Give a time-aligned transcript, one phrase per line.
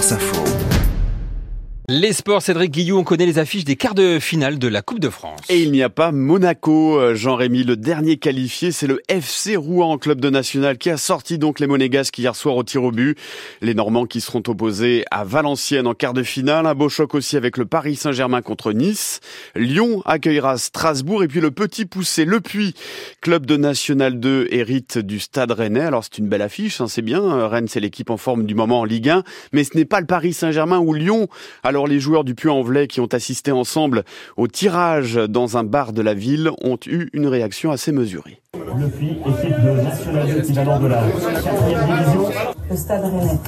[0.00, 0.89] France Info.
[1.92, 5.00] Les sports, Cédric Guillou, on connaît les affiches des quarts de finale de la Coupe
[5.00, 5.40] de France.
[5.48, 9.98] Et il n'y a pas Monaco, euh, Jean-Rémy, le dernier qualifié, c'est le FC Rouen,
[9.98, 13.18] club de national, qui a sorti donc les Monégasques hier soir au tir au but.
[13.60, 16.66] Les Normands qui seront opposés à Valenciennes en quart de finale.
[16.66, 19.18] Un beau choc aussi avec le Paris Saint-Germain contre Nice.
[19.56, 22.72] Lyon accueillera Strasbourg et puis le petit poussé Le Puy,
[23.20, 25.80] club de national 2, hérite du Stade Rennais.
[25.80, 27.48] Alors c'est une belle affiche, hein, c'est bien.
[27.48, 30.06] Rennes, c'est l'équipe en forme du moment en Ligue 1, mais ce n'est pas le
[30.06, 31.26] Paris Saint-Germain ou Lyon.
[31.64, 34.04] Alors alors les joueurs du Puy-en-Velay qui ont assisté ensemble
[34.36, 38.42] au tirage dans un bar de la ville ont eu une réaction assez mesurée.
[38.52, 41.02] Le Puy, équipe de National équivalent de la
[41.42, 42.30] 4 division.
[42.68, 43.40] Le Stade Rennais.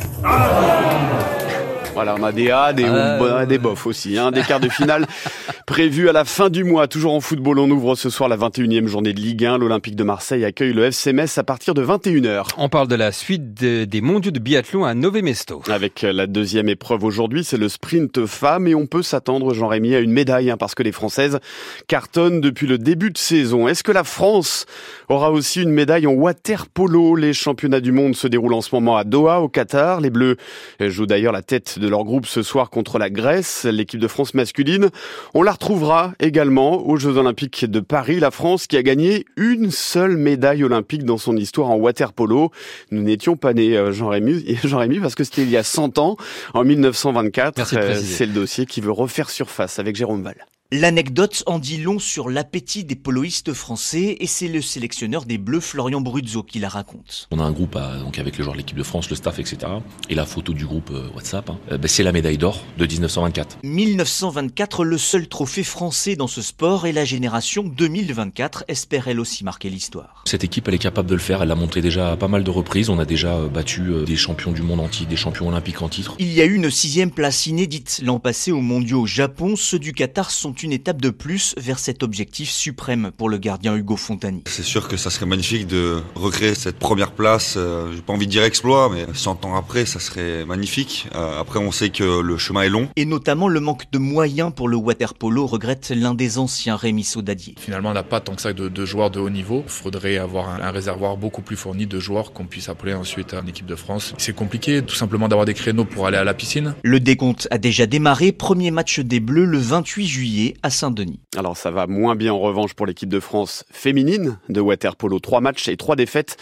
[1.94, 3.44] Voilà, on a des A, des, euh...
[3.44, 4.16] des bofs aussi.
[4.16, 5.06] Hein, des quarts de finale
[5.66, 6.88] prévus à la fin du mois.
[6.88, 9.58] Toujours en football, on ouvre ce soir la 21e journée de Ligue 1.
[9.58, 12.46] L'Olympique de Marseille accueille le FC Metz à partir de 21h.
[12.56, 15.62] On parle de la suite des mondiaux de biathlon à Nové Mesto.
[15.68, 20.00] Avec la deuxième épreuve aujourd'hui, c'est le sprint femme et on peut s'attendre, Jean-Rémy, à
[20.00, 21.40] une médaille hein, parce que les Françaises
[21.88, 23.68] cartonnent depuis le début de saison.
[23.68, 24.64] Est-ce que la France
[25.10, 28.74] aura aussi une médaille en water polo Les championnats du monde se déroulent en ce
[28.74, 30.00] moment à Doha, au Qatar.
[30.00, 30.36] Les Bleus
[30.80, 34.34] jouent d'ailleurs la tête de leur groupe ce soir contre la Grèce, l'équipe de France
[34.34, 34.90] masculine.
[35.34, 39.70] On la retrouvera également aux Jeux Olympiques de Paris, la France qui a gagné une
[39.70, 42.50] seule médaille olympique dans son histoire en water polo.
[42.90, 46.16] Nous n'étions pas nés, euh, Jean-Rémy, Jean-Rémy, parce que c'était il y a 100 ans,
[46.54, 47.74] en 1924.
[47.74, 50.46] Euh, c'est le dossier qui veut refaire surface avec Jérôme Val.
[50.74, 55.60] L'anecdote en dit long sur l'appétit des poloistes français et c'est le sélectionneur des Bleus
[55.60, 57.28] Florian Bruzzo qui la raconte.
[57.30, 59.70] On a un groupe donc avec les joueurs de l'équipe de France, le staff, etc.
[60.08, 61.58] Et la photo du groupe euh, WhatsApp, hein.
[61.70, 63.58] euh, ben, c'est la médaille d'or de 1924.
[63.62, 69.44] 1924, le seul trophée français dans ce sport et la génération 2024 espère elle aussi
[69.44, 70.24] marquer l'histoire.
[70.24, 71.42] Cette équipe, elle est capable de le faire.
[71.42, 72.88] Elle l'a montré déjà à pas mal de reprises.
[72.88, 76.16] On a déjà euh, battu des champions du monde entier, des champions olympiques en titre.
[76.18, 79.54] Il y a eu une sixième place inédite l'an passé aux Mondiaux au Japon.
[79.54, 83.74] Ceux du Qatar sont une étape de plus vers cet objectif suprême pour le gardien
[83.74, 84.42] Hugo Fontani.
[84.46, 87.54] C'est sûr que ça serait magnifique de recréer cette première place.
[87.56, 91.08] Euh, j'ai pas envie de dire exploit, mais 100 ans après, ça serait magnifique.
[91.14, 92.88] Euh, après, on sait que le chemin est long.
[92.96, 97.04] Et notamment le manque de moyens pour le water polo, regrette l'un des anciens Rémi
[97.04, 97.54] Saudadier.
[97.58, 99.62] Finalement, on n'a pas tant que ça de, joueurs de haut niveau.
[99.64, 103.46] Il faudrait avoir un, réservoir beaucoup plus fourni de joueurs qu'on puisse appeler ensuite en
[103.46, 104.14] équipe de France.
[104.18, 106.74] C'est compliqué tout simplement d'avoir des créneaux pour aller à la piscine.
[106.82, 108.32] Le décompte a déjà démarré.
[108.32, 112.32] Premier match des Bleus le 28 juillet à saint denis Alors ça va moins bien
[112.32, 115.18] en revanche pour l'équipe de France féminine de waterpolo.
[115.18, 116.36] Trois matchs et trois défaites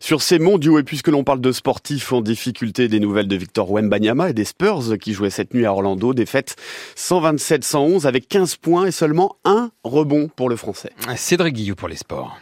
[0.00, 0.78] sur ces mondiaux.
[0.78, 4.44] Et puisque l'on parle de sportifs en difficulté, des nouvelles de Victor Wembanyama et des
[4.44, 6.14] Spurs qui jouaient cette nuit à Orlando.
[6.14, 6.56] Défaite
[6.96, 10.90] 127-111 avec 15 points et seulement un rebond pour le Français.
[11.16, 12.34] Cédric Guillou pour les sports.